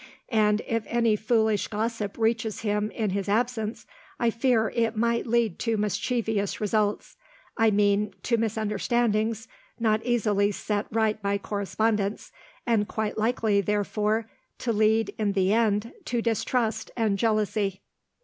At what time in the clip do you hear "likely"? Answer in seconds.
13.19-13.61